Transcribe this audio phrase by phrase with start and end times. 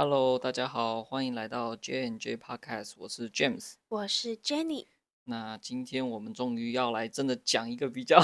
[0.00, 4.86] Hello，大家好，欢迎来到 J and J Podcast，我是 James，我是 Jenny。
[5.24, 8.16] 那今天我们终于要来真的讲一个比较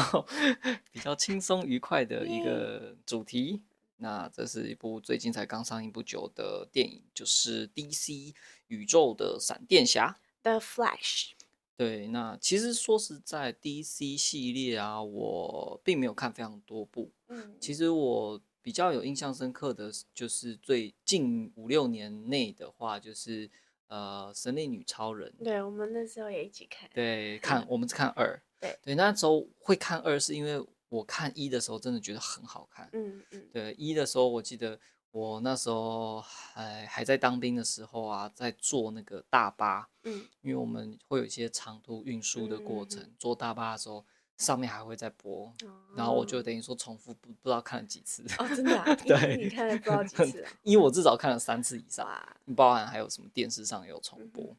[0.93, 3.61] 比较轻松愉快的一个主题。
[3.97, 8.33] 那这是一部最近才刚上映不久的电影，就是 DC
[8.69, 11.31] 宇宙的闪电侠 The Flash。
[11.77, 17.11] 对，那其实说实在，DC 系列啊，我并没有看非常多部。
[17.27, 18.41] 嗯，其实我。
[18.65, 23.51] 比较有印象深刻的就是最近五六年内的话，就是
[23.89, 25.31] 呃，神力女超人。
[25.45, 26.89] 对，我们那时候也一起看。
[26.95, 28.43] 对，看我们是看二。
[28.59, 32.89] 对对，那时候会看二，是因为我看一的时候真的觉得很好看。
[32.95, 33.47] 嗯嗯。
[33.53, 39.91] 对，一的时候我记得我那时候还还在当兵的时候啊，在坐那个大巴。
[40.05, 40.27] 嗯。
[40.41, 44.07] 因为我们会有一些长途运输的过程，坐大巴的时候。
[44.37, 48.95] 上面还会再播，哦、然后我就等于说重复不不知道看了几次哦，真的、啊？
[49.07, 50.51] 对，你看了不知道几次啊？
[50.63, 52.09] 因为我至少看了三次以上，
[52.57, 54.57] 包含还有什么电视上有重播，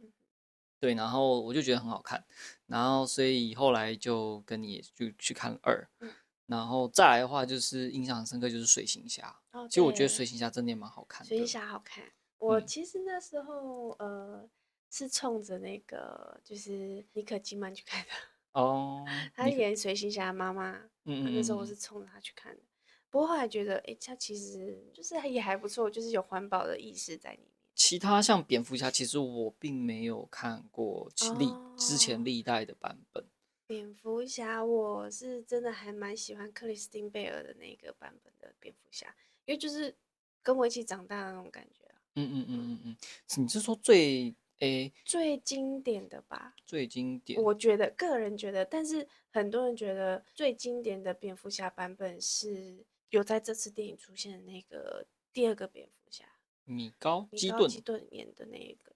[0.79, 2.23] 对，然后我就觉得很好看，
[2.67, 6.09] 然后所以后来就跟你就去看二，嗯、
[6.45, 12.03] 然后再来的话就是印象很深刻就是水行侠，哦、其实我觉得水行侠真的也蛮好看的，水行侠好看。
[12.37, 14.49] 我其实那时候、嗯、呃
[14.89, 18.09] 是冲着那个就是尼可基曼去看的。
[18.55, 22.61] 哦，oh, 他演水行侠妈妈，嗯，那时候我是冲着他去看的。
[23.09, 27.47] 不过后来觉得，哎、欸，他其实就是也还不错，就是有环保的意识在里面。
[27.75, 33.25] 其他像蝙蝠侠，其实我并没有看过历、oh, 之前历代的版本。
[33.67, 39.93] 蝙蝠侠，我是真的还蛮喜欢克里斯汀贝尔的那个版本的蝙蝠侠，因为就是
[40.41, 41.95] 跟我一起长大的那种感觉啊。
[42.15, 44.33] 嗯嗯嗯嗯嗯，你是说最？
[44.59, 56.25] 诶，最经典的吧，最经典，我觉得个人觉得，但是很多人觉得最经典的蝙蝠侠版本是有在这次电影出现的那个第二个蝙蝠侠，
[56.63, 58.93] 米高基顿基顿演的那一个，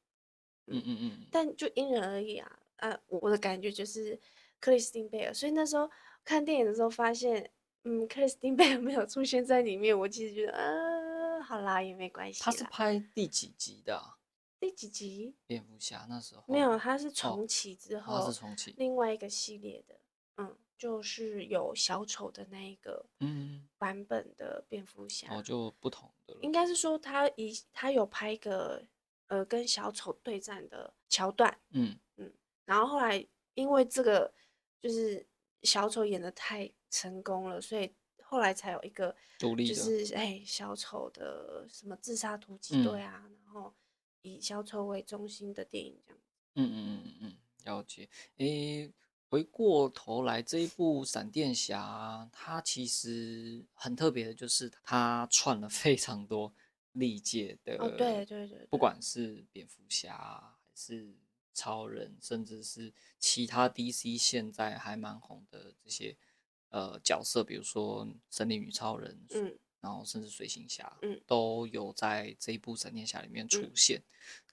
[0.67, 4.17] 嗯嗯嗯，但就因人而异啊，啊，我的感觉就是
[4.61, 5.89] 克里斯汀贝尔，所以那时候
[6.23, 7.51] 看电影的时候发现，
[7.83, 12.41] 嗯，克里斯汀贝尔没有出现在里面，我其实觉得，啊，好啦，也没关系。
[12.41, 14.15] 他是拍第几集的啊？
[14.59, 15.35] 第几集？
[15.47, 19.99] 蝙蝠侠那时候没有，它是重启之后，哦、是重启另外一个系列的，
[20.35, 26.39] 嗯，就是有小丑的那一个嗯版本的蝙蝠侠，哦，就不同的了。
[26.41, 28.85] 应该是说他一他有拍一个
[29.27, 32.31] 呃跟小丑对战的桥段，嗯嗯，
[32.65, 34.33] 然后后来因为这个
[34.81, 35.25] 就是
[35.63, 43.73] 小丑演的太成功了，所以后来才有一个独立的，就是哎小丑的什么自杀突击队啊，嗯、然后。
[44.21, 46.21] 以小丑为中心的电影，这样。
[46.55, 48.09] 嗯嗯嗯嗯嗯，了解。
[48.37, 48.93] 诶、欸，
[49.29, 56.53] 回过头来这一部《闪电侠》，它其实很特别的，就是它串了非常多
[56.93, 57.75] 历届的。
[57.77, 58.67] 哦，对对对。
[58.69, 61.15] 不管是蝙蝠侠，还是
[61.53, 66.17] 超人，甚至是其他 DC 现在还蛮红的这些
[66.69, 69.25] 呃角色，比如说神力女超人。
[69.29, 69.57] 嗯。
[69.81, 74.01] 然后甚至水行侠，嗯，都有在这一部闪电侠里面出现。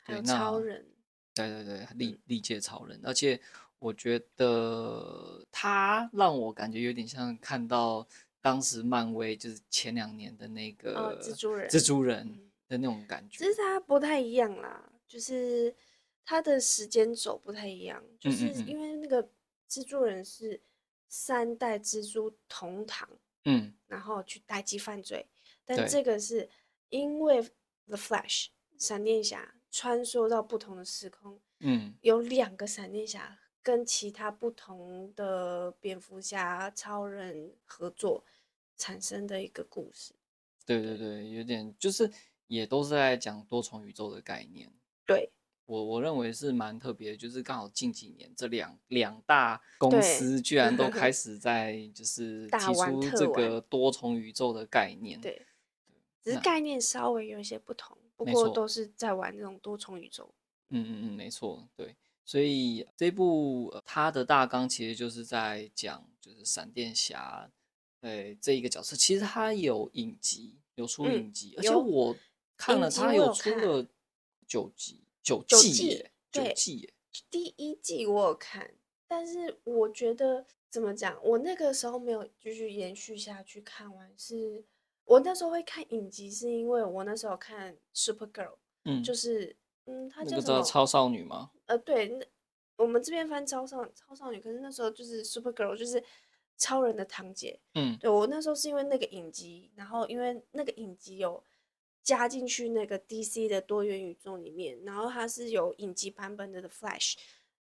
[0.06, 0.86] 对那超人，
[1.34, 3.40] 对对对，历历届超人，而且
[3.80, 8.06] 我觉得他让我感觉有点像看到
[8.40, 13.38] 当时漫威就是前两年的那个蜘蛛人，蜘蛛人的那种感觉。
[13.38, 15.74] 其实他不太一样啦，就是
[16.24, 19.28] 他的时间轴不太一样，就是因为那个
[19.68, 20.60] 蜘蛛人是
[21.08, 23.08] 三代蜘蛛同堂。
[23.46, 25.26] 嗯，然后去打击犯罪，
[25.64, 26.50] 但这个是
[26.90, 27.40] 因为
[27.86, 38.24] The Flash 闪电侠穿梭到不同的时空，嗯，有两个闪电侠跟其他不同的蝙蝠侠、超人合作
[38.76, 40.14] 产生的一个故事。
[40.66, 42.10] 对对对，有点就是
[42.48, 44.70] 也都是在讲多重宇宙的概念。
[45.06, 45.30] 对。
[45.66, 55.20] 我我认为是蛮特别的，就是刚好近几年这两两大公司居然都开始在就是提出这个多重宇宙的概念。
[55.20, 55.44] 对，
[56.22, 60.32] 只是概念稍微有一些不同，不过都是在玩这种多重宇宙。
[60.68, 61.96] 嗯嗯嗯，没错，对。
[62.24, 67.50] 所以这部它的大纲其实就是在讲，就是闪电侠，
[68.00, 72.16] 对这一个角色，其实他有影集，有出影集，嗯、而且我
[72.56, 73.84] 看了他有出了
[74.46, 75.02] 九集。
[75.26, 76.94] 九季，九季，
[77.28, 78.72] 第一季我有看，
[79.08, 84.14] 但是我觉得怎么讲，我那个时候没有继续延续下去看完。
[84.16, 84.64] 是
[85.04, 89.56] 我那时候会看影集，是因为我那时候看 Super Girl，嗯，就是
[89.86, 90.62] 嗯，她叫什么？
[90.62, 91.50] 超少女吗？
[91.66, 92.24] 呃，对，那
[92.76, 96.00] 我们这边翻超少超少女，可是那时候就是 Super Girl，就是
[96.56, 97.58] 超人的堂姐。
[97.74, 101.42] 嗯，对我那时候是因为那个影集，然后因为那个影集有
[102.06, 107.16] 加进去那个 DC 的多元宇宙里面，然后它是有影集版本的 The Flash，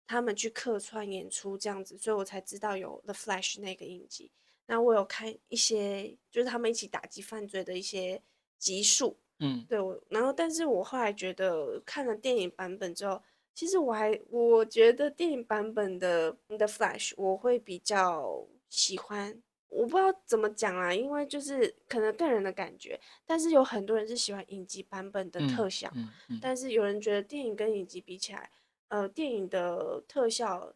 [0.05, 4.31] 他们去客串演出这样子，所以我才知道有 The Flash 那个影集。
[4.67, 8.21] 那我有看一些，就是他们一起打击犯罪的一些
[8.59, 13.19] 集数，嗯，对，我，然后但是我后来觉得看了电影版本之后，
[13.55, 19.41] 其实我还我觉得电影版本的 The Flash 我会比较喜欢。
[19.75, 26.09] 我不知道怎么讲啊，因为就是可能个人的感觉，但是有很多人是喜欢影集版本的特效，嗯嗯。
[26.29, 26.55] 嗯、但。
[26.55, 28.49] 是有人觉得电影跟影集比起来，
[28.87, 30.73] 呃，电影的特效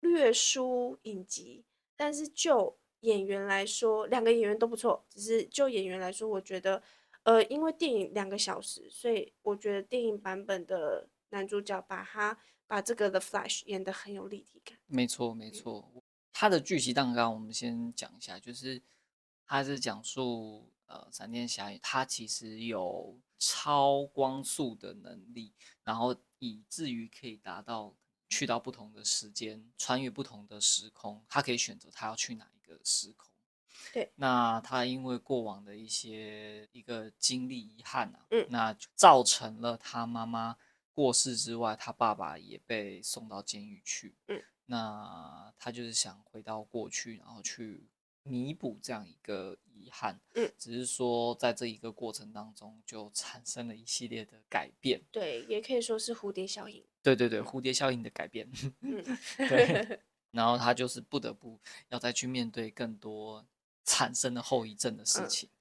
[0.00, 1.64] 略输影集，
[1.96, 6.82] 但是就演员来说，两个演员都不错，只是就演员来说，我觉得，
[7.22, 15.90] 呃，因为电影两个小时，所以我觉得电影版本的男主角把他把这个的 Flash 演得很有立体感，没错，没错。
[16.32, 18.82] 嗯它的剧集蛋糕我们先讲一下，就是
[19.46, 25.52] 它是讲述呃闪电侠，他其实有超光速的能力，
[25.84, 27.94] 然后以至于可以达到
[28.28, 33.28] 去到不同的时间，穿越不同的时空，他可以选择他要去哪一个时空。
[33.92, 40.56] 对，那他因为过往的一些一个经历遗憾啊，嗯，那造成了他妈妈
[40.92, 44.42] 过世之外，他爸爸也被送到监狱去，嗯。
[44.72, 47.90] 那他就是想回到过去，然后去
[48.22, 50.18] 弥补这样一个遗憾。
[50.34, 55.02] 嗯，只是说在这一个过程当中，就产生了一系列的改变。
[55.10, 56.82] 对，也可以说是蝴蝶效应。
[57.02, 58.50] 对对对，蝴蝶效应的改变。
[58.80, 59.04] 嗯，
[59.46, 60.00] 对。
[60.30, 61.60] 然后他就是不得不
[61.90, 63.44] 要再去面对更多
[63.84, 65.50] 产生的后遗症的事情。
[65.50, 65.60] 嗯、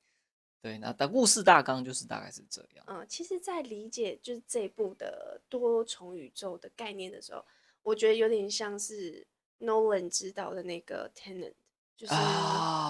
[0.61, 2.85] 对，那但故事大纲就是大概是这样。
[2.87, 7.45] 嗯，其实，在理解就是这一部的多重宇宙的概念的时候。
[7.83, 9.25] 我觉得有点像是
[9.59, 11.53] Nolan 知道的那个 Tenant，
[11.97, 12.13] 就是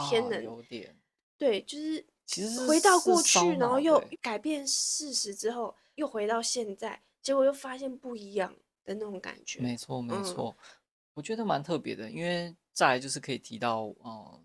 [0.10, 0.96] 天能，啊、有点
[1.38, 9.60] 对，就是其实回到过去，然后又改变事实之后，又回到现在，结果又发现不一样的那种感觉。
[9.60, 10.80] 没错，没错，嗯、
[11.16, 14.44] 我觉得蛮特别的，因为再来就是可以提到，嗯，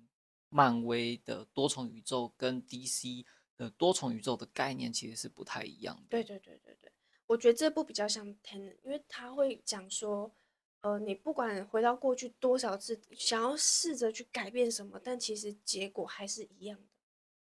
[0.48, 3.24] 漫威的多重宇宙跟 DC
[3.56, 6.02] 的多重宇宙的概念其实是不太一样的。
[6.08, 6.90] 对对对对对。
[7.26, 10.32] 我觉得这部比较像 Tenet，因为他会讲说，
[10.80, 16.86] 呃，你不管回到过去多少次，想要试着去改变什么，但其实结果还是一样的。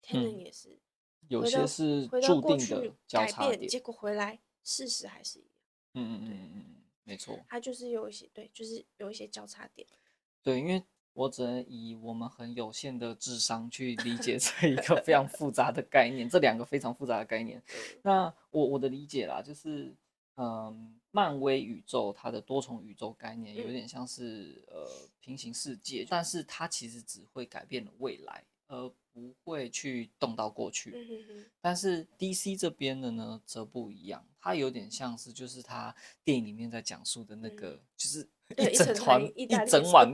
[0.01, 0.79] Tenet 也是，
[1.27, 5.51] 有些是注定的交叉点，改变，结果回来事实还是一样。
[5.93, 7.39] 嗯嗯嗯嗯，没错。
[7.47, 9.87] 他就是有一些对，就是有一些交叉点。
[10.41, 10.83] 对，因为。
[11.13, 17.61] 我只能以我们很有限的智商去理解这一个非常复杂的概念，这两个非常复杂的概念。
[18.01, 19.93] 那我我的理解啦，就是，
[20.37, 24.89] 嗯，漫威宇宙它的多重宇宙概念有点像是呃
[25.19, 31.47] 平行世界，但是它其实只会改变了未来，而不会去动到过去。
[31.61, 38.27] 但是 DC 这边的呢则不一样，它有点像是就是它电影里面在讲述的那个就是。
[38.57, 40.13] 一整团一整碗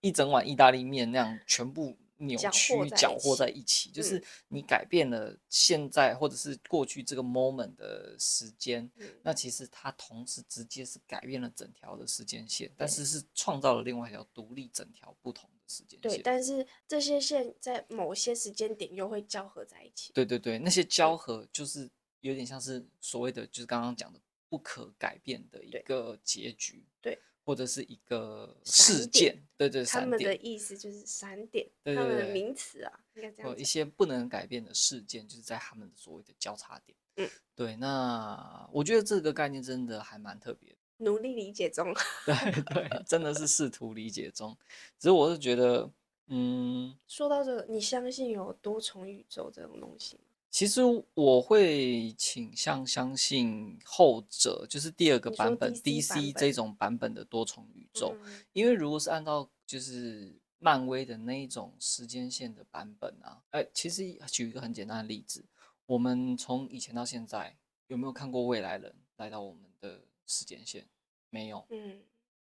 [0.00, 8.90] 一整碗意大利面那样全部扭曲搅和在一起，就是你改变了现在或者是过去这个 moment 的时间，
[9.22, 16.10] 那其实它同时直接是改变了整条的时间线，但是是创造了另外一条独立整条不同的时间线。
[16.10, 20.12] 对，但是这些线在某些时间点又会交合在一起。
[20.14, 24.18] 对对对，那些交合就是有点像是所谓的，就是刚刚讲的。
[24.48, 33.58] 不可改变的一个结局，对，或者是一个事件，对对，他们的意思就是闪点，他们的名词啊，应该这样讲。
[33.58, 36.96] 一些不能改变的事件，就是在他们的所谓的交叉点。
[37.16, 37.76] 嗯，对。
[37.76, 41.94] 那我觉得这个概念真的还蛮特别的，努力理解中。
[42.26, 44.56] 对对，真的是试图理解中。
[44.98, 45.90] 只是我是觉得，
[46.26, 50.22] 嗯，说到这个，你相信有多重宇宙这种东西吗？
[50.56, 50.80] 其实
[51.12, 58.16] 我会倾向相信后者，就是第二个版本 DC 这种版本的多重宇宙，
[58.54, 65.44] 因为如果是按照就是漫威的那一种时间线的版本啊，哎，其实举一个很简单的例子，
[65.84, 67.54] 我们从以前到现在
[67.88, 70.86] 有没有看过未来人来到我们的时间线？
[71.28, 71.66] 没有。
[71.68, 72.00] 嗯，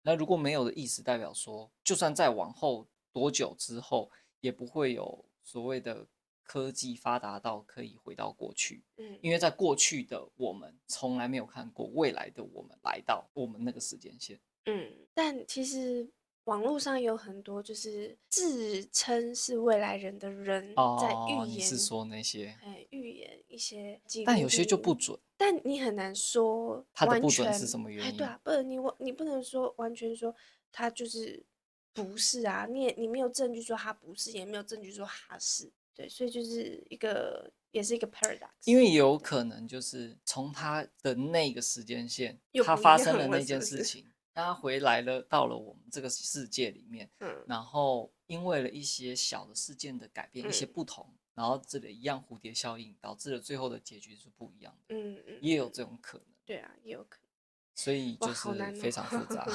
[0.02, 4.08] 那如果没有的意思，代表说，就算再往后多久之后，
[4.40, 6.06] 也不会有所谓的。
[6.46, 16.08] 科技发达到可以回到过去，嗯，因为在过去的我们从来没有看过未来的我们来到我们那个时间线，嗯，但其实
[16.44, 20.62] 网络上有很多就是自称是未来人的人
[21.00, 28.12] 在预言，哦，你是说那些，哎，预言一些，但有些就不准，但你很难说他的不准是什么原因？
[28.12, 30.32] 哎，对啊，不能你你不能说完全说
[30.70, 31.44] 他就是
[31.92, 35.68] 不是啊，你也你没有证据说他不是，也没有证据说他是。
[35.96, 38.50] 对，所以就是一个也是一个 paradox。
[38.64, 54.94] 因为有可能就是从他的那个时间线，他发生了那件事 情，他回来了，到了我们这个世界里面，嗯，然后因为了一些小的事件的改变，嗯、一些不同，然后这里一样蝴蝶效应，导致了最后的结局是不一样的。
[54.94, 56.26] 嗯嗯，也有这种可能。
[56.44, 57.26] 对啊，也有可能。
[57.74, 58.48] 所以就是
[58.80, 59.46] 非常复杂。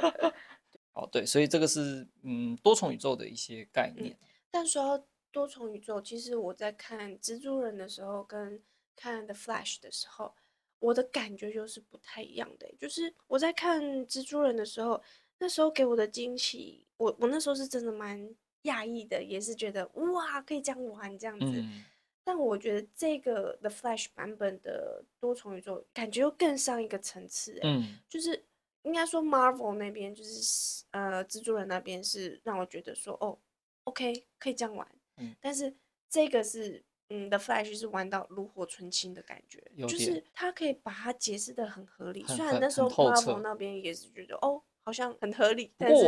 [0.94, 4.12] 哦，对，所以这个是嗯多重宇宙的一些概念。
[4.12, 8.62] 嗯、但说到多重宇宙，其实我在看蜘蛛人的时候，跟
[8.94, 10.34] 看 The Flash 的时候，
[10.78, 12.72] 我的感觉就是不太一样的。
[12.78, 15.02] 就是我在看蜘蛛人的时候，
[15.38, 18.32] 那时候给我的惊喜，我我那时候是真的蛮
[18.64, 21.46] 讶异的，也是觉得哇，可以这样玩这样子。
[21.46, 21.84] 嗯、
[22.22, 27.58] 但我觉得这个 The Flash 版本的多重宇宙，感觉又更上一个层次。
[27.62, 28.44] 嗯，就是。
[28.84, 33.38] 应该说，Marvel 那边就是呃，蜘蛛人那边是让我觉得说，哦
[33.84, 34.84] ，OK，可以这样玩。
[35.22, 35.74] 嗯，但是
[36.08, 42.26] 这个是，嗯，The Flash 是玩到炉火纯青的感觉，就是他可以把它解释的很合理。
[42.26, 46.04] 虽然那时候 Marvel 那边也是觉得，哦，好像很合理，但是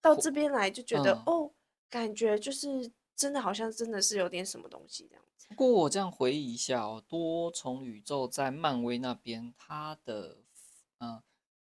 [0.00, 1.50] 到这边来就觉得，嗯、哦，
[1.88, 5.48] 感觉就是真的好像真的是有点什么东西这样子。
[5.48, 10.38] 不过我这样回忆一下哦，多重宇宙在漫威那边，它的，
[10.98, 11.22] 嗯。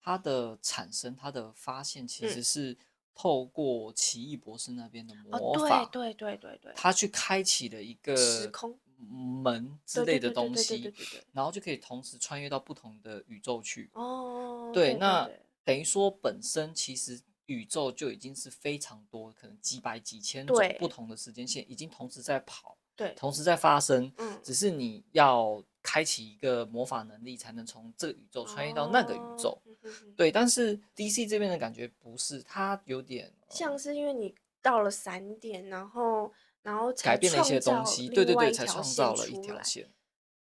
[0.07, 2.77] 它的产生，它的发现其实是
[3.15, 10.93] 透过奇异博士那边的魔法，嗯、对对对对对，他去开启了一个时空门之类的东西，
[11.31, 13.89] 然后就可以同时穿越到不同的宇宙去。
[13.93, 15.29] 哦，对，那
[15.63, 25.63] 等于说本身其实宇宙就已经是非常多，可能几百几千种不同的时间线已经同时在跑，对，同时在发生，嗯，只是你要。
[25.87, 29.61] 开启一个魔法能力，才能从这个宇宙穿越到那个宇宙。
[29.85, 36.31] Oh, 对，但是 DC 这边的感觉不是，它有点像是因为你到了闪点，然后
[36.63, 39.87] 然后改变了一些东西，对对对，才创造了一条线。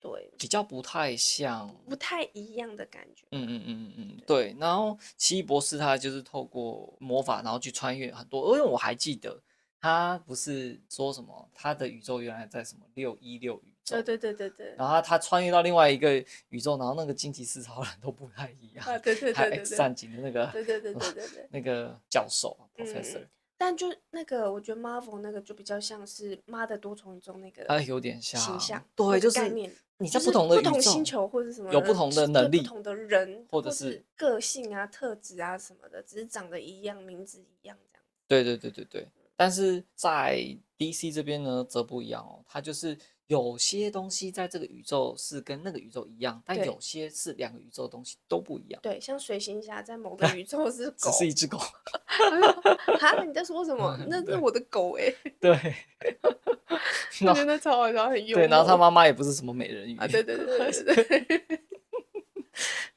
[0.02, 3.28] 对，比较不太像，不太一样的感觉。
[3.32, 4.56] 嗯嗯嗯嗯嗯，对。
[4.58, 9.44] 然后奇异博士他就是透过魔法，然后去穿越很多，因为我还记得
[9.80, 13.74] 他不是说什么，他的宇宙原来在什么六一六宇。
[13.96, 16.14] 对对对对对，然后他他穿越到另外一个
[16.50, 18.86] 宇宙，然后那个惊奇四超人都不太一样。
[18.86, 19.66] 啊，对对对对对。
[19.66, 23.26] X 战警的那个，对对对对对对， 那个教授 Professor。
[23.58, 29.70] 但就那个，我觉得 Marvel 那个就比较像是妈的多重宇宙那个，啊，有点像形象，对，就是概念。
[29.98, 38.06] 你在不同的不同星球或者什么，有不同的能力，不同的人，或者是个性啊、特质啊什么的，只是长得一样，名字一样这样。
[38.30, 39.06] 对对对对对，
[39.36, 40.40] 但是在
[40.78, 42.98] DC 这边呢，则不一样哦，它就是。
[43.30, 48.82] 有些东西在这个宇宙是跟那个宇宙一样，但有些是两个宇宙的东西都不一样。
[48.82, 51.60] 对，像水行侠在某个 宇宙是狗，只是一只狗。
[51.60, 53.96] 哈，你在说什么？
[54.10, 55.14] 那是我的狗哎。
[55.40, 55.56] 对。
[57.28, 58.48] 我觉得超好笑，很幽默。
[58.48, 59.98] 对，然后他妈妈也不是什么美人鱼。
[59.98, 61.62] 啊，对对对对对。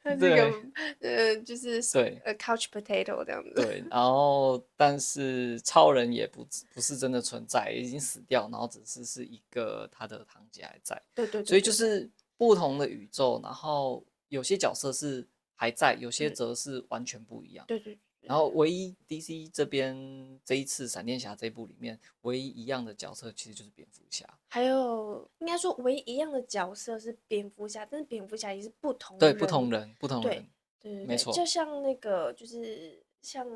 [0.04, 0.52] 他这个
[1.00, 3.52] 呃，就是对呃，couch potato 这样子。
[3.54, 6.44] 对，然后但是超人也不
[6.74, 11.00] 不是真的存在，已经死掉，然后只是是一个他的堂姐还在。
[11.14, 11.44] 对对，对。
[11.44, 17.64] 所以就是不同的宇宙，然后有些角色是还在，有些则是完全不一样。
[17.68, 17.96] 对对。
[18.22, 24.24] 然后，唯一 DC 这边这一次闪电侠这一部里面，唯一一样的角色其实就是蝙蝠侠。
[24.48, 30.46] 还有，应该说唯一一样的角色是蝙蝠侠，但是蝙蝠侠也是不同对不同人，不同人，
[30.80, 31.32] 对对，没错。
[31.32, 33.46] 就像那个，就是像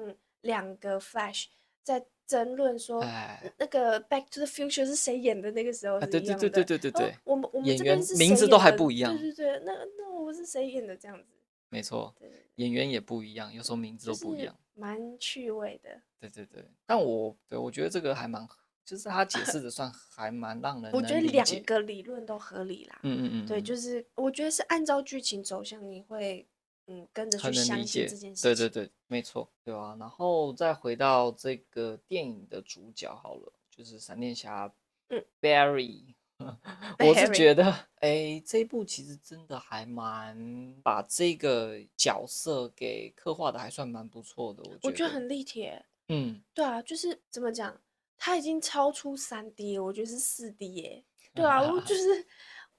[0.40, 1.46] 两个 Flash
[1.84, 3.00] 在争论说，
[3.58, 6.20] 那个 Back to the Future 是谁演的那个时候是一样的。
[6.20, 7.14] 对对对对对对对。
[7.22, 9.16] 我们我们演员名字都还不一样。
[9.16, 11.35] 对对对，那那我是谁演的这样子？
[11.76, 12.14] 没错，
[12.54, 16.00] 演员也不一样，有时候名字都不一样，蛮趣味的。
[16.18, 18.48] 对对对，但我对我觉得这个还蛮，
[18.82, 20.90] 就是他解释的算还蛮让人。
[20.92, 22.98] 我觉得两个理论都合理啦。
[23.02, 23.46] 嗯嗯嗯。
[23.46, 26.48] 对，就是我觉得是按照剧情走向，你会
[26.86, 28.42] 嗯跟着去相信这件事情。
[28.42, 29.94] 对对对，没错，对啊。
[30.00, 34.72] 然后再回到这个电影的主角好了，就是闪电侠，
[35.08, 36.14] 嗯，Barry。
[36.38, 37.64] 我是觉得，
[38.00, 44.62] 哎、欸，这一部其实真的还蛮把这个角色给刻画的还算蛮不错的。
[44.62, 45.70] 我觉得，我觉得很立体。
[46.08, 47.80] 嗯，对啊，就是怎么讲，
[48.16, 51.04] 他已经超出三 D 了，我觉得是四 D 耶。
[51.34, 52.26] 对啊，我就是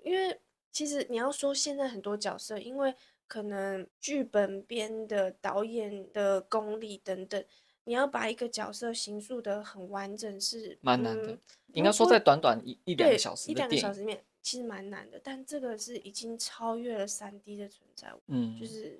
[0.04, 0.40] 因为
[0.72, 2.94] 其实你要说现在很多角色，因为
[3.28, 7.44] 可能剧本编的导演的功力等等。
[7.84, 11.38] 你要把一个角色形塑的很完整是蛮难的，
[11.78, 15.20] 应该说在短短一一两个小时，一两个小时里面其实蛮难的。
[15.24, 19.00] 但这个是已经超越了三 D 的存在，嗯，就是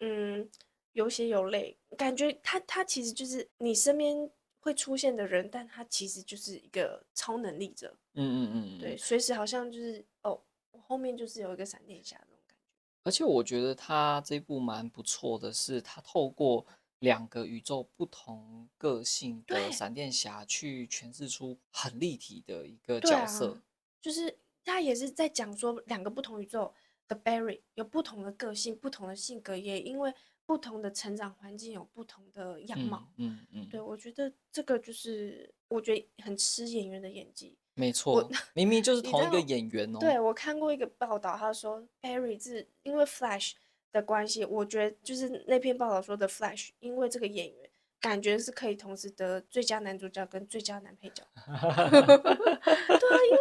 [0.00, 0.48] 嗯
[0.92, 7.94] 有血有泪，感觉他他其实就是你身边会出现的人，但他其实就是一个超能力者。
[8.14, 10.40] 嗯嗯嗯，对，随时好像就是哦，
[10.70, 12.64] 我后面就是有一个闪电侠那种感觉。
[13.02, 16.64] 而且我觉得他这部蛮不错的是，他透过
[17.04, 23.52] 两个宇宙不同个性的闪电侠去诠释出很立体的一个角色。
[23.52, 23.62] 啊、
[24.02, 26.74] 就是他也是在讲说，两个不同宇宙
[27.06, 30.12] 的 Barry 有不同的个性、不同的性格，也因为。
[30.46, 37.56] 不同的成长环境有不同的样貌，嗯嗯，嗯，对，我觉得这个就是我觉得很吃演员的演技。
[37.72, 39.98] 没错，明明就是同一个演员哦。
[39.98, 43.52] 对，我看过一个报道，他说 Barry 是因为 Flash
[43.94, 47.70] 的关系，我觉得就是那篇报道说的 Flash，因为这个演员
[48.00, 51.22] 感觉是可以同时得最佳男主角跟最佳男配角。
[51.36, 53.38] 对啊，因为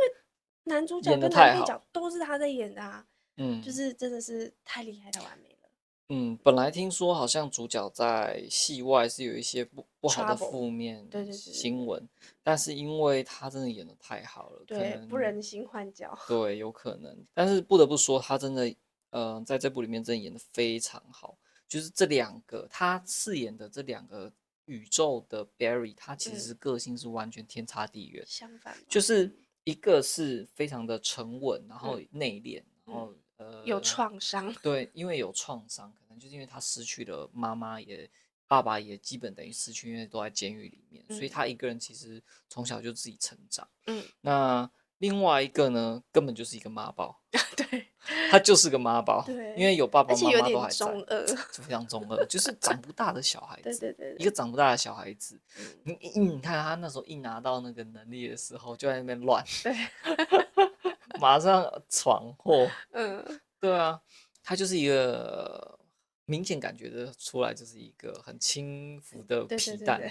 [0.65, 3.03] 男主角跟男配角都是他在演的啊，
[3.37, 5.69] 嗯，就是真的是太厉害太完美了。
[6.09, 12.07] 嗯，本来听说好像主角在戏外是有一些不不好的负面新闻，
[12.43, 17.25] 但是因为他真的演的太好了，对，不忍心换角，对，有可能。
[17.33, 18.71] 但是不得不说，他真的，
[19.13, 21.37] 嗯、呃，在这部里面真的演的非常好。
[21.67, 24.31] 就是这两个他饰演的这两个
[24.65, 33.13] 宇宙的 Barry，他其实个性是完全天差地远，相反，就是一个是非常的沉稳，然后内敛，然后。
[33.37, 38.07] 呃，有创伤，对，因为有创伤，可能就是因为他失去了妈妈，也
[38.47, 43.67] 爸爸也基本等于失去，因为都在监狱里面，嗯，所以他一个人其实从小就自己成长。
[43.87, 44.69] 嗯，那
[45.03, 47.21] 另外一个呢，根本就是一个妈宝，
[47.57, 47.87] 对，
[48.31, 55.37] 他就是个妈宝，对，因为有爸爸妈妈都还在，中二，就非常中二，就是长不大的小孩子，对对对，一个长不大的小孩子，
[55.83, 59.75] 你你看他那时候一拿到那个能力的时候，就在那边乱，对。
[61.19, 63.99] 马上闯祸，嗯，对啊，
[64.41, 65.77] 他就是一个
[66.25, 70.01] 明显感觉的出来，就是一个很轻浮的皮蛋，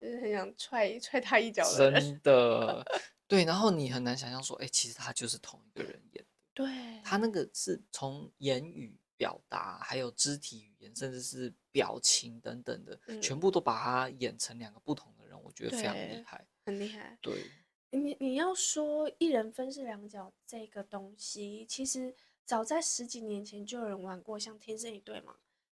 [0.00, 2.84] 就是很想踹踹他一脚的人， 真的，
[3.28, 6.66] 对，然后你很难想象说，哎、欸，其实他就是同一个人演的，对，
[7.04, 17.50] 他那个是从言语表达，还有肢体语言，甚至是表情等等的，嗯、全部都把他演成两个不同的人，我觉得非常厉害，很厉害，对。
[17.92, 25.34] 你你要说一人分饰两角这个东西，其实早在十几年前就有人玩过，像《天生一对》嘛，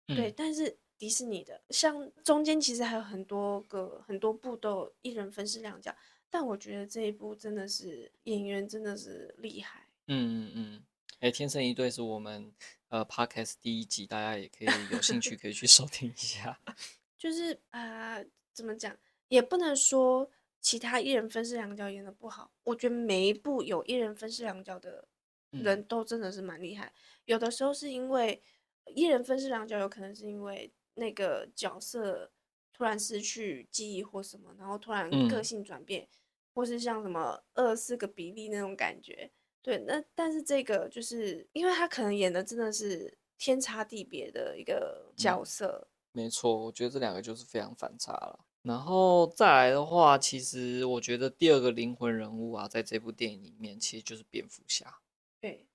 [0.09, 0.31] 嗯，对。
[0.31, 5.93] 但是迪士尼的，像中间其实还有很多个很多部都有一人分饰两角，
[6.31, 9.89] 但我觉得这一部真的是演员真的是厉害。
[10.07, 10.85] 嗯嗯嗯，
[11.19, 12.55] 哎，《天生一对》是我们
[12.87, 16.57] 呃 Podcast 第一集，大家也可以有兴趣可以去收听一下。
[17.19, 20.31] 就是啊，呃，怎么讲也不能说。
[20.61, 25.09] 其他一人分饰两角演的不好，我觉得每一部有一人分饰两角的
[25.51, 26.87] 人都真的是蛮厉害。
[26.87, 26.95] 嗯。
[27.25, 28.41] 有的时候是因为
[28.95, 32.31] 一人分饰两角，有可能是因为那个角色
[32.73, 36.09] 突然失去记忆或什么，然后突然个性转变，嗯，
[36.55, 39.31] 或是像什么二四个比例那种感觉。
[39.63, 45.89] 对，那但是这个就是因为他可能演的真的是天差地别的一个角色。
[46.13, 48.41] 嗯，没错，我觉得这两个就是非常反差了。
[48.63, 55.01] 然后再来的话，其实我觉得第二个灵魂人物啊，在这部电影里面，其实就是蝙蝠侠。
[55.41, 55.67] 对，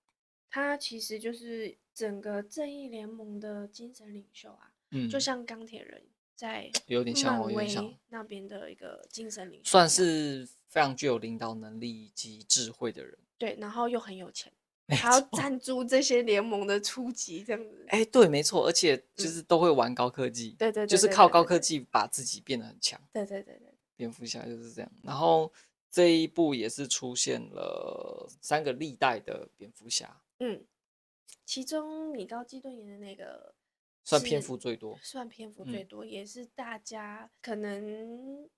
[0.49, 6.01] 他其实就是整个正义联盟的精神领袖啊，嗯，就像钢铁人
[6.35, 13.17] 在有点像我印象那边的一个精神领袖，算是非常具有领导能力及智慧的人。
[13.37, 14.51] 对，然后又很有钱。
[14.95, 24.89] 还要赞助这些联盟的初级这样子，哎、欸，对，没错，而且就是都会玩高科技，对对，就是靠高科技把自己变得很强，对对对对，蝙蝠侠就是这样。
[25.03, 25.51] 然后
[25.91, 30.63] 这一部也是出现了三个历代的蝙蝠侠，嗯，
[31.45, 33.53] 其中米高基顿演的那个
[34.07, 38.49] 算篇幅最多，算篇幅最多，嗯，也是大家可能。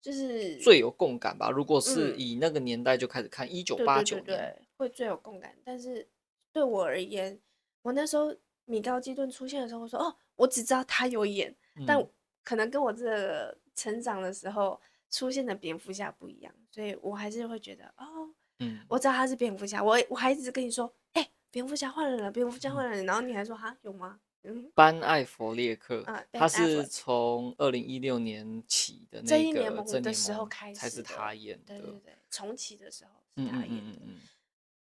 [0.00, 1.48] 就是最有共感吧。
[1.48, 5.56] 如果是以那个年代就开始看，一九八九年，会最有共感。
[5.62, 6.04] 但是
[6.52, 7.40] 对我而言，
[7.82, 12.04] 我那时候米高基顿出现的时候，我说哦，我只知道他有演，嗯、但
[12.42, 19.84] 可能跟我这个成长的时候出现的蝙蝠侠不一样，所以我还是会觉得哦，嗯，我知道他是蝙蝠侠。
[19.84, 24.18] 我我还一直跟你说，哎、欸，蝙蝠侠换人了，蝙蝠侠换人了，然后你还说哈有吗？
[24.74, 31.78] 班艾佛列克，啊、他是从二零一六年起的那个正义联盟的时候开始，才是他演的。
[31.78, 33.74] 对对对，重启的时候是他演的。
[33.74, 34.20] 嗯嗯嗯，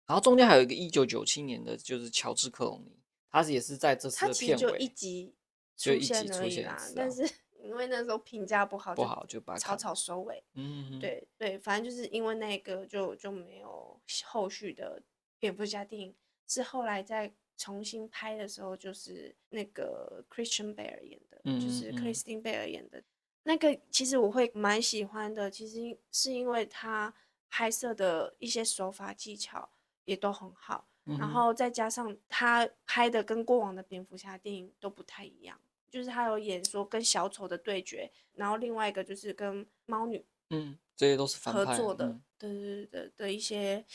[0.07, 5.35] 然后中间还有一个一九九七年的，就是乔治克隆尼，他是也是在这次的片尾，就一集
[5.77, 6.77] 出现而已啦。
[6.95, 7.21] 但是
[7.63, 10.43] 因为那时候评价不好，不好就把草草收尾。
[10.55, 15.03] 嗯嗯，对对，反正就是因为那个就就没有后续的
[15.37, 16.15] 蝙蝠侠电影，
[16.47, 17.33] 是后来在。
[17.63, 23.01] 重新拍的时候，就是那个 Christian Bale 演的，嗯、就是克里斯汀贝尔演的。
[23.43, 27.13] 那个其实我会蛮喜欢的，其实是因为他
[27.49, 29.69] 拍摄的一些手法技巧
[30.03, 35.57] 也都很好，嗯、然后再加上他拍的跟过往的蝙蝠侠电影都不太一样，
[35.89, 43.85] 就是他有演说跟小丑的对决，然后另外一个就是跟猫女，嗯，这些都是合作的，对对对的一些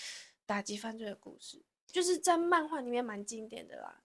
[0.47, 4.03] 打击犯罪的故事，就是在漫画里面蛮经典的啦。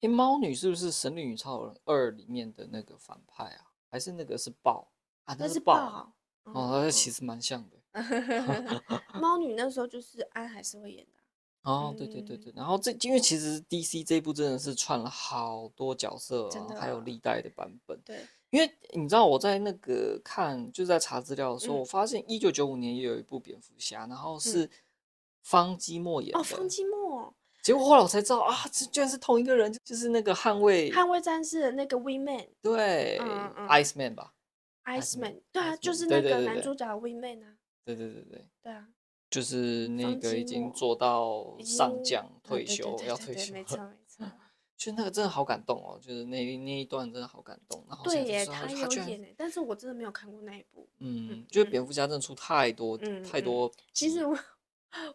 [0.00, 3.72] 诶，猫女是不是《神力女超人二》里面的那个反派啊？
[3.90, 4.88] 还是那个是豹
[5.24, 5.36] 啊？
[5.38, 6.12] 那是豹
[6.44, 7.76] 哦，那其实蛮像的。
[9.20, 11.20] 猫女那时候就是安海是会演的。
[11.62, 12.52] 哦，对对对对。
[12.54, 17.98] 然后这因为其实 DC 这一部真的是串了好多角色，还有历代的版本。
[18.04, 24.68] 对，因为你知道我在那个看就是在查资料的时候，我发现一九九五年也有一部蝙蝠侠，然后是
[25.44, 26.40] 方基墨演的。
[26.40, 27.32] 哦，方基墨。
[27.62, 34.34] 结果后来我才知道啊，这居然是同一个人，就是那个捍卫捍卫战士的那个 Wingman，对、嗯嗯、，Iceman 吧
[34.84, 37.54] ，Iceman，对啊，就是那个男主角 Wingman 啊，
[37.86, 38.86] 对对对对，对啊，
[39.30, 43.78] 就是那个已经做到上将退休要退休，没错
[44.18, 44.26] 没错，
[44.76, 54.38] 就那个真的好感动哦，就是那那一段真的好感动，然后对耶，他有演，但是我真的没有看过那一部，嗯，就是蝙蝠侠真的出太多、嗯、太多，其实我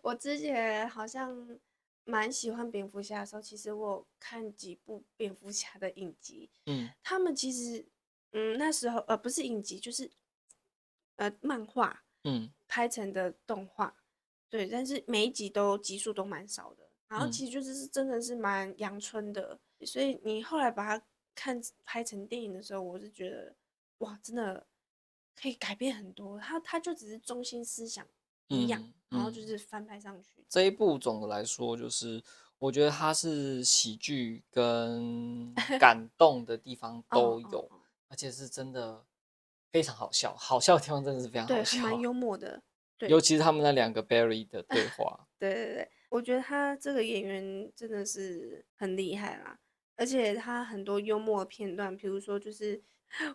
[0.01, 1.59] 我之前好像。
[2.05, 7.85] 蛮喜欢蝙蝠侠的时候，其实我看几部蝙蝠侠的影集，嗯，他们其实，
[8.31, 10.09] 嗯，那时候呃不是影集，就是
[11.17, 13.95] 呃漫画，嗯，拍成的动画，
[14.49, 23.55] 对，但是每一集都集数都蛮少的，然后其实就是真的是蛮阳春的，嗯，所以你后来把它看拍成电影的时候，我是觉得
[23.99, 24.65] 哇，真的
[25.35, 28.07] 可以改变很多，他他就只是中心思想
[28.47, 28.81] 一样。
[28.81, 30.45] 嗯然后就是翻拍上去。
[30.47, 32.23] 这一部总的来说，就是
[32.57, 37.69] 我觉得它是喜剧跟 感动的地方都有，
[38.07, 39.05] 而且是真的
[39.71, 42.61] 非常好笑，好笑的地方真的是非常好笑，对，蛮幽默的。
[42.97, 45.27] 对，尤其是他们那两个 Barry 的对 话。
[45.37, 49.59] 对对对，我觉得他这个演员真的是很厉害啦，
[49.95, 52.81] 而且他很多幽默的片段，比如说就是。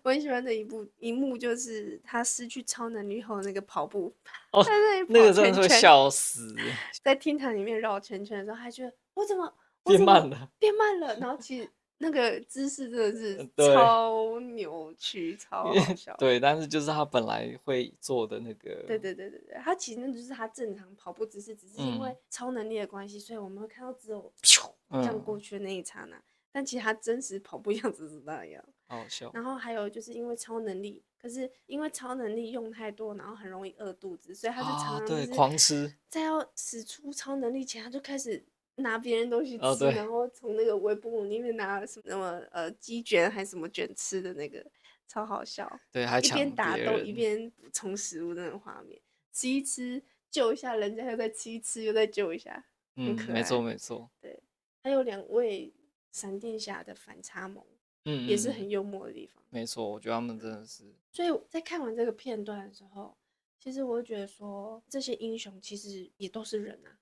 [0.02, 4.14] 我很喜欢的一部一幕，就是他失去超能力后那个跑步，
[4.52, 6.54] 哦，他那里跑圈圈，那个真的会笑死。
[7.02, 9.52] 在厅堂里面绕圈圈的时候，还觉得我怎么
[9.84, 11.16] 变慢了，变慢了。
[11.18, 16.14] 然后其实那个姿势真的是超扭曲，超好 笑。
[16.18, 18.74] 对，但是就是他本来会做的那个。
[18.86, 26.16] 对对对对对，他其实那就是他正常跑步姿势，只是因为超能力的关系，嗯，所以我们会看到只有咻这样过去的那一刹那。
[26.54, 29.28] 但其实他真实跑步 样子是那样，好好笑。
[29.34, 35.92] 然后还有就是因为超能力，可是因为超能力用太多，然后很容易饿肚子，所以他就常常就是狂吃。
[36.08, 44.64] 在要使出超能力前，他就开始拿别人东西吃，然后从那个微波炉里面拿什么什么呃鸡卷还是什么卷吃的那个，
[45.08, 45.68] 超好笑。
[45.90, 49.00] 对，还一边打斗一边补充食物那种画面，
[49.32, 52.64] 吃一吃救一下人家，又再吃一吃又再救一下。
[52.94, 54.08] 嗯，没错没错。
[54.20, 54.40] 对，
[54.84, 55.74] 还有两位。
[56.14, 57.64] 闪电侠的反差萌，
[58.04, 59.42] 嗯，也是很幽默的地方。
[59.50, 60.94] 没错，我觉得他们真的是。
[61.10, 63.16] 所以在看完这个片段的时候，
[63.58, 66.96] 其实我会觉得说，这些英雄其实也都是人啊。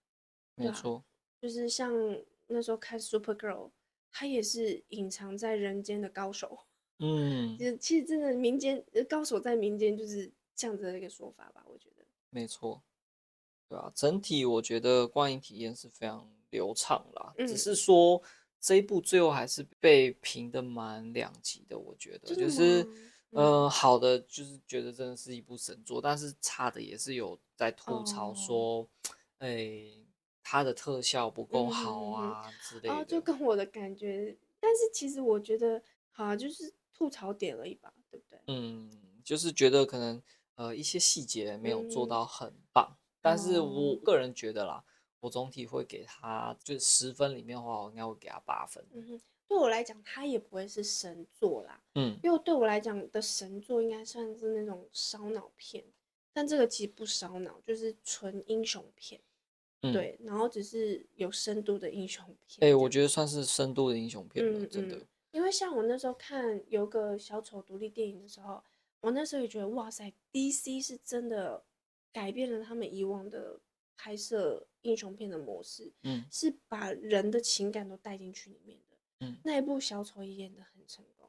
[0.54, 1.04] 没错，啊，
[1.42, 1.92] 就是像
[2.46, 3.70] 那时候看 Super Girl，
[4.10, 6.60] 他也是隐藏在人间的高手。
[7.00, 12.04] 嗯， 其实其实真的民间高手在民间就是这样子的一个说法吧，我觉得。
[12.30, 12.82] 没错，
[13.68, 18.22] 对啊，整体我觉得观影体验是非常流畅啦，嗯，只是说。
[18.62, 22.88] 这一部最后还是被评的蛮两极的，我觉得就是，
[23.30, 28.88] 呃，好的就是觉得真的是一部神作，但是差的也是有在吐槽说，
[29.38, 29.82] 哎、
[30.44, 33.04] 它的特效不够好啊、嗯、之类的、哦。
[33.04, 38.38] 就跟我的感觉，但是其实我觉得，好就是吐槽点而已吧，对不对？
[38.46, 38.88] 嗯，
[39.24, 40.22] 就是觉得可能
[40.54, 44.84] 呃一些细节没有做到很棒，嗯、但是我个人觉得啦。
[45.22, 48.84] 我总体会给他，就十分里面的话，我应该会给他八分。
[48.90, 51.80] 嗯哼，对我来讲，他也不会是神作啦。
[51.94, 55.84] 嗯，因为对我来讲的神作应该算是那种烧脑片，
[56.32, 59.20] 但这个其实不烧脑，就是纯英雄片。
[59.82, 59.92] 嗯。
[59.92, 62.58] 对，然后只是有深度的英雄片。
[62.66, 65.00] 哎、欸，我觉得算是深度的英雄片了，嗯，真的。
[65.30, 68.60] 因为像我那时候看有个小丑独立电影的时候，
[69.00, 71.62] 我那时候也觉得哇塞，DC 是真的
[72.12, 73.60] 改变了他们以往的。
[73.94, 81.28] 拍摄英雄片的模式，嗯，是把人的情感都带进去里面的，嗯，那一部小丑也演得很成功，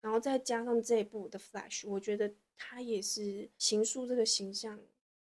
[0.00, 4.80] 然后再加上这一部的 Flash，我觉得他也是行塑这个形象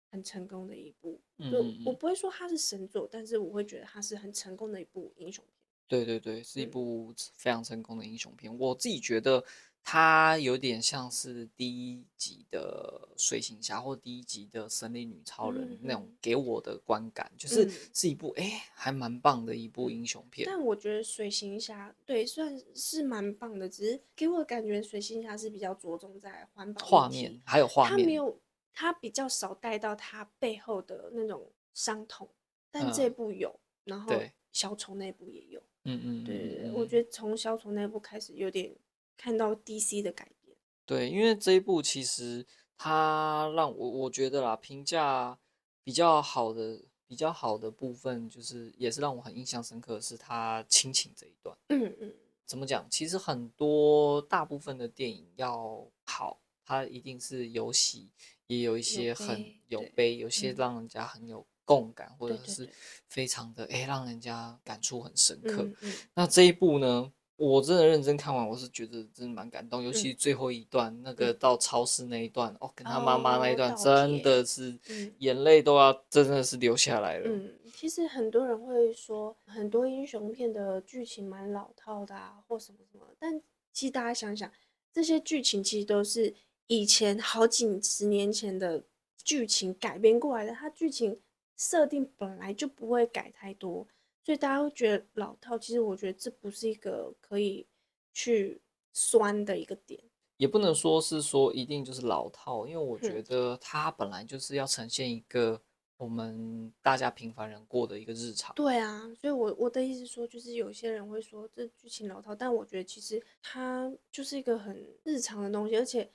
[0.10, 5.54] 很成功的一部，嗯，就我不会说他是神作，但是我会觉得他是很成功的一部英雄片。
[5.90, 8.52] 对对对，是一部非常成功的英雄片。
[8.52, 9.42] 嗯，我自己觉得
[9.89, 20.45] 它有点像是第一集的水行侠或第一集的神力女超人、嗯、那种给我的观感，就是是一部哎、嗯、还蛮棒的一部英雄片。
[20.45, 28.38] 但我觉得水行侠对算是蛮棒的，只是给我的感觉水行侠是比较着重在环保画面，还有画面，他没有
[28.73, 32.28] 他比较少带到他背后的那种伤痛，
[32.69, 34.13] 但这部有，嗯、然后
[34.52, 38.76] 小丑那部也有，嗯嗯，对对对，我觉得从小丑那部开始有点。
[39.17, 42.45] 看到 DC 的改变，对，因为这一部其实
[42.77, 45.38] 它让我我觉得啦，评价
[45.84, 51.58] 比较好的比较好的部分，就是也是让我很印象深刻的是他亲情这一段。
[51.69, 52.13] 嗯嗯，
[52.45, 52.88] 怎么讲？
[52.89, 58.10] 其实很多大部分的电影要好，它一定是有喜，
[58.47, 62.69] 也有一些很有悲，有些让人家很有共感，或者是
[63.08, 65.63] 非常的哎，让人家感触很深刻。
[65.63, 67.12] 嗯嗯，那这一部呢？
[67.38, 74.76] 我真的认真看完，我是觉得真的蛮感动，尤其最后一段、嗯、那个到超市那一段，哦，跟他妈妈那一段，真的是
[75.19, 77.30] 眼泪都要真的是流下来了。
[77.30, 83.39] 嗯，其实很多人会说，很多英雄片的剧情蛮老套的啊，或什么什么，但
[83.71, 84.52] 其实大家想想，
[84.91, 86.34] 这些剧情其实都是
[86.65, 88.84] 以前好几十年前的
[89.23, 91.19] 剧情改编过来的，它剧情
[91.56, 93.86] 设定本来就不会改太多。
[94.28, 97.66] 所以大家会觉得老套，其实我觉得这不是一个可以
[98.12, 98.62] 去
[98.92, 99.98] 酸的一个点，
[100.36, 105.62] 也不能说是说一定就是老套，因为我觉得它本来就是要呈现一个
[105.96, 108.54] 我们大家平凡人过的一个日常。
[108.54, 116.12] 对啊，所以我我的意思说，就是有些人会说这剧情老套，但我觉得其实它就是一个很日常的东西，而且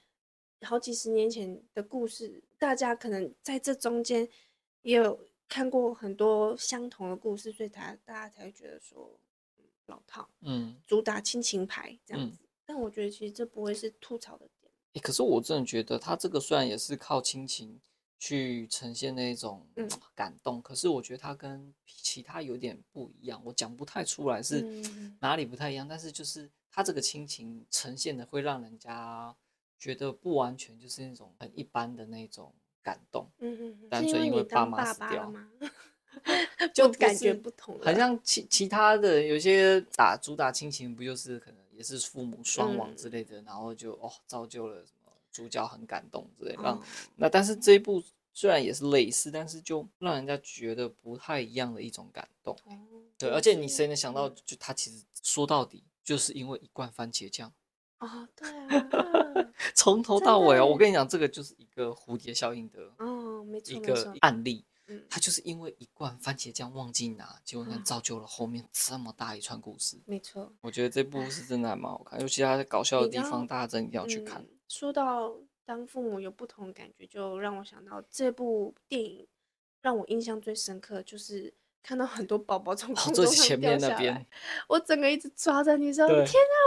[0.61, 4.29] 好几十年前的故事，大家可能在这中间
[4.83, 5.19] 也有。
[5.53, 9.21] 看过很多相同的故事，所以才大家才会觉得说，
[9.59, 12.39] 嗯，老套，嗯，主打亲情牌这样子。
[12.41, 14.73] 嗯、但我觉得其实这不会是吐槽的点。
[14.95, 17.79] 欸、可是我真的觉得他这个虽然也是靠亲情
[18.19, 19.69] 去呈现那种
[20.15, 23.39] 感动，嗯、可是我觉得他跟其他有点不一样。
[23.45, 24.63] 我讲不太出来是
[25.21, 29.37] 哪里不太一样，嗯、但是就是他这个亲情呈现的会让人家
[29.79, 32.55] 觉得不完全就是那种很一般的那种。
[32.83, 35.33] 感动，嗯嗯嗯，单纯因为爸妈死掉，
[36.75, 37.79] 就感觉不同。
[37.83, 46.63] 好像其其他的有些打主打亲情，不就是可能也是父母双亡之类的，嗯、然后就哦造就了什么主角很感动之类的。
[46.63, 46.83] 让、哦、
[47.17, 48.03] 那但是这一部
[48.35, 52.55] 虽然也是类似，但是就让人家觉得不太一样的一种感动。
[52.65, 52.77] 哦、
[53.17, 57.53] 对，而且你谁能想到，就他其实说到底就是因为一罐番茄酱。
[58.03, 64.65] 哦，对啊， 从头到尾哦，我跟你讲，这个就是一个蝴蝶效应的哦，没错，一个案例。
[64.89, 69.97] 嗯，他就是因为一罐番茄酱忘记拿，结果呢造就了后面这么大一串故事。
[70.07, 74.45] 没错，我觉得这部是真的还蛮好看，尤其他搞笑的地方，大家真的一定要去看。
[74.69, 75.33] 说到
[75.65, 79.25] 当父母有不同的感觉，就让我想到这部电影
[79.81, 84.27] 让我印象最深刻，就是看到很多宝宝从空中上掉下来，
[84.69, 86.59] 我整个一直抓着你说：“天啊，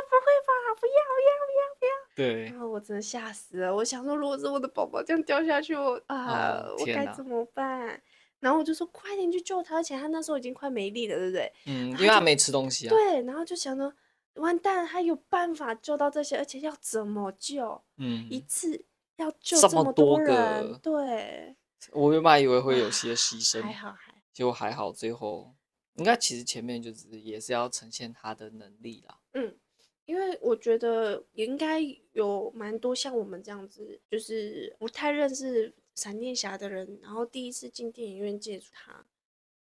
[0.79, 0.93] 不要！
[0.93, 3.75] 不要，不要，不要！”对，然后我真的吓死了。
[3.75, 8.01] 我想说，如果是我的宝宝这样掉下去，我啊，哦、我该怎么办？
[8.39, 11.51] 然后我就说，快点去救他，而且他那时候已经快没力了，对不对？
[11.65, 12.89] 嗯，因为他没吃东西啊。
[12.89, 13.91] 对，然后就想着，
[14.35, 17.81] 完蛋，他有办法救到这些，而且要怎么救？
[17.97, 18.85] 嗯，一次
[19.15, 21.55] 要救这么多人，多，对。
[21.91, 25.53] 我原本以为会有些牺牲，还好还，结果还好，最后
[25.95, 29.17] 应该其实前面就是也是要呈现他的能力啦。
[29.33, 29.55] 嗯。
[30.05, 31.81] 因为我觉得也应该
[32.13, 39.03] 有蛮多像我们这样子，就是不太认识闪电侠的人，然后第一次进电影院接触他，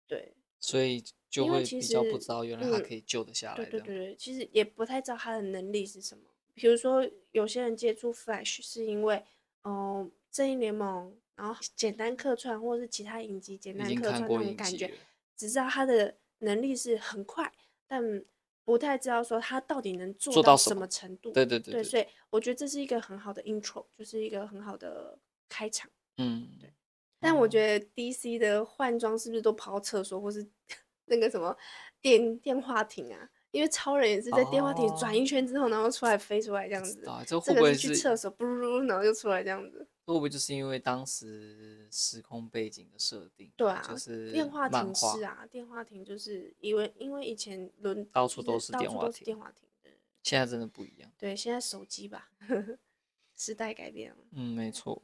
[0.08, 3.64] 对，所以就会比较不知道原来他可以救得下来。
[3.64, 6.24] 对对对，其实也不太知道他的能力是什么。
[6.54, 9.22] 比如说有些人接触 Flash 是因为，
[9.62, 14.92] 嗯、呃，正义联盟，然后简单客串或者是其他影集简单客串那种感觉，
[15.36, 17.52] 只知道他的能力是很快，
[17.86, 18.24] 但。
[18.64, 25.90] 不太知道说他到底能做到什么程度，对对对，对，对，所以我觉得这是一个很好的 intro，就是一个很好的开场。
[26.18, 26.72] 嗯，对。
[27.18, 30.48] 但我觉得 DC 的换装是不是都跑到厕所，或是
[31.06, 31.56] 那个什么
[32.00, 33.30] 电电话亭啊？
[33.52, 37.04] 因为超人也是在电话亭转一圈之后，然后出来飞出来这样子。
[37.24, 39.86] 这会不会是去厕所，不噜，然后就出来这样子？
[40.04, 43.52] 会不会就是因为当时时空背景的设定？
[43.56, 49.90] 对啊，就是电话亭是啊，电话亭就是因为因为以前轮到处都是电话亭，电话亭的。
[50.22, 51.10] 现在真的不一样。
[51.16, 52.30] 对，现在手机吧，
[53.36, 54.16] 时代改变了。
[54.32, 55.00] 嗯，没错。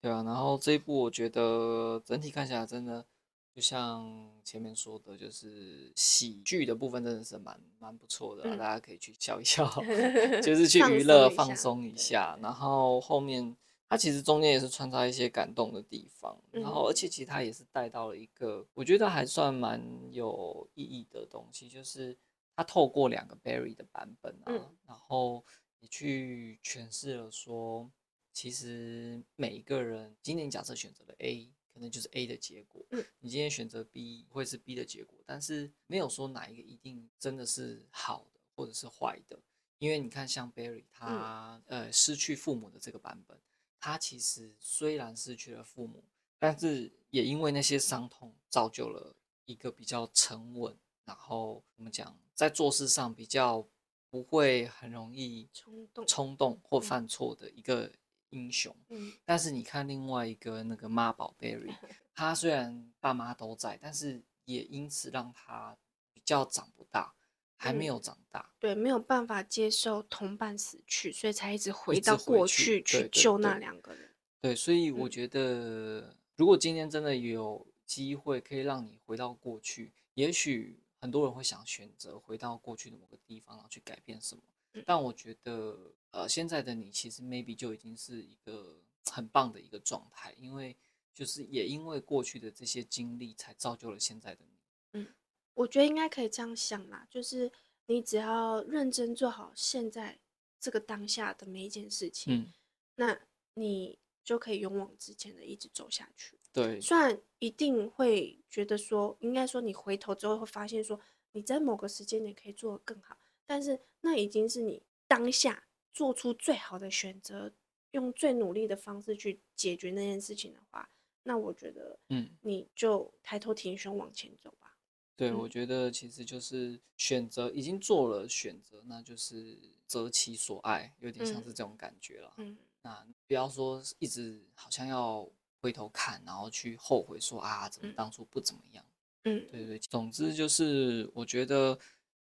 [0.00, 3.06] 对啊，然后这一部我觉得整体看起来真的
[3.54, 9.68] 就像前面说的，就是喜剧的部分真的是蛮蛮不错的，嗯，大家可以去笑一笑，
[10.42, 12.38] 就 是去娱乐放松一下。
[12.40, 13.54] 然后后面
[13.90, 22.16] 它其实中间也是穿插一些感动的地方，然后而且其实它也是带到了一个我觉得还算蛮有意义的东西，就是
[22.56, 25.44] 它透过两个 Barry 的版本啊，嗯，然后
[25.80, 27.90] 也去诠释了说，
[28.32, 31.50] 其实每一个人今年假设选择了 A。
[31.72, 39.40] 可能就是 A 的结果，嗯，你今天选择 B 会是 B 的结果，但是没有说哪一个一定真的是好的或者是坏的，
[39.78, 43.40] 因为你看像 Barry 他、嗯、呃失去父母的这个版本，
[43.80, 46.04] 他其实虽然失去了父母，
[46.38, 53.66] 但是也因为那些伤痛造就了一个比较沉稳，然后我们讲在做事上比较
[54.10, 57.90] 不会很容易冲动冲动或犯错的一个。
[58.32, 61.74] 英雄，嗯，但是你看另外一个那个妈宝 Berry，
[62.14, 65.76] 他 虽然爸妈都在，但是也因此让他
[66.12, 67.14] 比较长不大，
[67.56, 74.10] 还没有长大，嗯、对，没有办法接受同伴死去，所以才一直回到过去去救那两个人。
[74.40, 84.42] 对，所以我觉得，嗯、如果今天真的有机会可以让你回到过去，也许很多人会想选择回到过去的某个地方，然后去改变什么。
[84.86, 90.76] 但我觉得，呃，现在的你其实 maybe 就已经是一个很棒的一个状态，因为
[91.12, 94.56] 就是也因为过去的这些经历，才造就了现在的你。
[94.92, 95.06] 嗯，
[95.54, 97.52] 我觉得应该可以这样想啦，就是
[97.86, 100.18] 你只要认真做好现在
[100.58, 102.52] 这个当下的每一件事情，嗯，
[102.96, 103.20] 那
[103.54, 106.38] 你就可以勇往直前的一直走下去。
[106.52, 110.98] 对，虽然一定会觉得说，应该说你回头之后会发现说，
[111.32, 113.16] 你在某个时间点可以做得更好。
[113.46, 117.52] 但是那已经是你当下做出最好的选择，
[117.90, 120.88] 用最努力的方式去解决那件事情的话，
[121.24, 124.78] 那我觉得，嗯，你就抬头挺胸往前走吧。
[125.14, 132.32] 对，我觉得其实就是选择已经做了选择，那就是择其所爱，有点像是这种感觉了。
[132.38, 135.28] 嗯，那不要说一直好像要
[135.60, 138.84] 回头看，然后去后悔说啊，怎么当初不怎么样。
[139.24, 141.78] 嗯，对对，总之就是我觉得。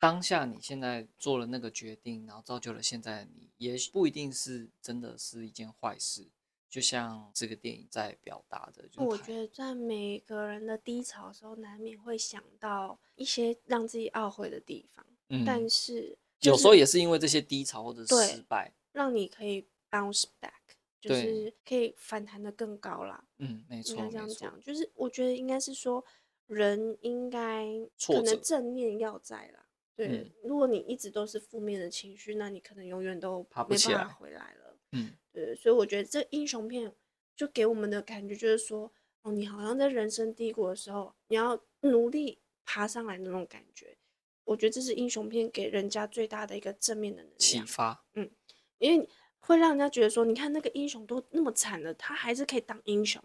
[0.04, 6.28] 当下你现在做了那个决定，然后造就了现在的你，也不一定是真的是一件坏事。
[6.68, 15.06] 就像这个电影在表达的，就是，我觉得在每个人的低潮的时候，难免会想到一些让自己懊悔的地方。
[15.30, 23.24] 嗯，但是，就是，有时候也是因为这些低潮或者失败，让你可以 bounce back，就是可以反弹的更高啦。
[23.38, 26.04] 嗯，没错，应该这样讲，就是我觉得应该是说，
[26.48, 27.66] 人应该
[28.06, 29.62] 可能正念要在啦。
[29.95, 34.77] 对、嗯，如果你一直都是负面的情绪，那你可能永远都没办法回来了。
[34.91, 36.91] 嗯，对，所以我觉得这英雄片
[37.36, 43.95] 就给我们的感觉就是说，哦，你好像在人生低谷的时候，你要努力爬上来的那种感觉。
[44.45, 48.03] 我觉得这是英雄片给人家最大的一个正面的能量启发。
[48.15, 48.29] 嗯，
[48.79, 49.08] 因为
[49.39, 53.23] 会让人家觉得说，你看那个英雄都那么惨了，他还是可以当英雄，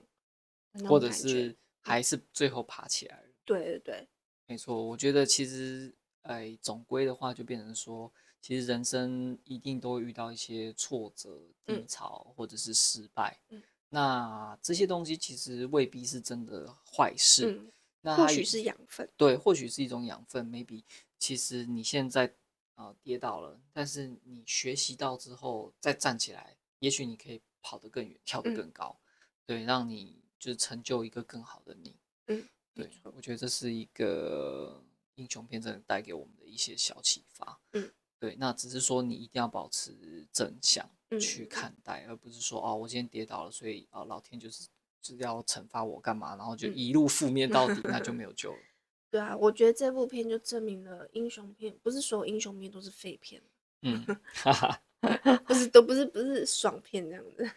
[0.87, 3.29] 或者是还是最后爬起来了。
[3.45, 4.09] 对对对，
[4.47, 5.95] 没错，我觉得其实。
[6.23, 13.41] 哎，总归的话就变成说，其实人生一定都会遇到一些挫折、低潮或者是失败。
[13.49, 17.51] 嗯，那这些东西其实未必是真的坏事。
[17.51, 19.09] 嗯，那或许是养分。
[19.17, 20.47] 对，或许是一种养分。
[20.47, 20.83] Maybe，
[21.19, 22.27] 其实你现在
[22.75, 28.95] 啊，呃，跌倒了，但是你学习到之后再站起来，也许你可以跑得更远，跳得更高。
[29.01, 29.07] 嗯，
[29.47, 31.97] 对，让你就是成就一个更好的你。
[32.27, 34.85] 嗯，对，我觉得这是一个。
[35.19, 40.89] 英雄片真的带给我们的一些小启发，嗯，对，那只是说你一定要保持正向
[41.21, 44.69] 去看待，嗯、而不是说哦，我今天跌倒了，所以啊、哦，老天就是
[45.03, 48.59] 就是要惩罚我干嘛，然后就一路负面到底，嗯、那就 没有救了。
[49.11, 53.43] 对啊，我觉得这部片就证明了英雄片不是所有英雄片都是废片，
[53.83, 54.05] 嗯，
[54.35, 54.53] 哈
[55.03, 57.51] 哈，不是都不是不是爽片这样子。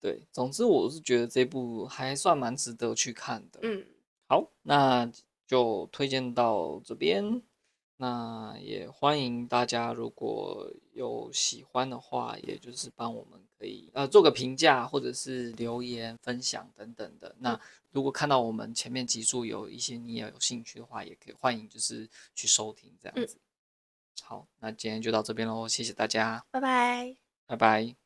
[0.00, 3.58] 对，总之我是觉得这部还算蛮值得去看的。
[3.64, 3.84] 嗯，
[4.28, 5.10] 好，那。
[5.46, 7.40] 就推荐到这边，
[7.96, 17.34] 那也欢迎大家，如果有喜欢的话，也就是帮我们可以呃做个评价，或者是留言分享等等的。
[17.38, 17.58] 那
[17.92, 23.38] 如果看到我们前面集数有一些你也有兴趣的话，也可以欢迎就是去收听这样子。
[24.22, 27.16] 好，那今天就到这边喽，谢谢大家，拜拜，
[27.46, 28.05] 拜拜。